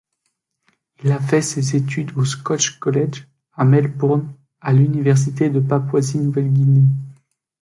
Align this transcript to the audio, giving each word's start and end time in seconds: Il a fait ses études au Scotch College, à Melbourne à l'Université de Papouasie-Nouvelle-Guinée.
Il 1.03 1.11
a 1.11 1.19
fait 1.19 1.43
ses 1.43 1.75
études 1.75 2.13
au 2.17 2.25
Scotch 2.25 2.79
College, 2.79 3.27
à 3.53 3.63
Melbourne 3.65 4.33
à 4.59 4.73
l'Université 4.73 5.51
de 5.51 5.59
Papouasie-Nouvelle-Guinée. 5.59 6.87